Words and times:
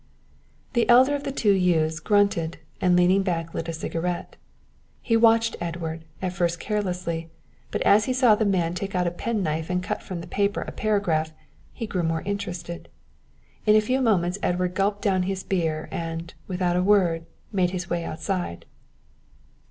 The 0.73 0.89
elder 0.89 1.13
of 1.13 1.25
the 1.25 1.31
two 1.31 1.51
youths 1.53 1.99
grunted 1.99 2.57
and 2.81 2.95
leaning 2.95 3.21
back 3.21 3.53
lit 3.53 3.67
a 3.67 3.71
cigarette. 3.73 4.35
He 4.99 5.15
watched 5.15 5.55
Edward, 5.61 6.05
at 6.23 6.33
first 6.33 6.59
carelessly, 6.59 7.29
but 7.69 7.83
as 7.83 8.05
he 8.05 8.13
saw 8.13 8.33
the 8.33 8.43
man 8.43 8.73
take 8.73 8.95
out 8.95 9.05
a 9.05 9.11
penknife 9.11 9.69
and 9.69 9.83
cut 9.83 10.01
from 10.01 10.19
the 10.21 10.25
paper 10.25 10.61
a 10.63 10.71
paragraph, 10.71 11.33
he 11.71 11.85
grew 11.85 12.01
more 12.01 12.23
interested. 12.23 12.89
In 13.67 13.75
a 13.75 13.79
few 13.79 14.01
moments 14.01 14.39
Edward 14.41 14.73
gulped 14.73 15.03
down 15.03 15.21
his 15.21 15.43
beer, 15.43 15.87
and, 15.91 16.33
without 16.47 16.75
a 16.75 16.81
word, 16.81 17.27
made 17.51 17.69
his 17.69 17.87
way 17.87 18.03
outside. 18.03 18.65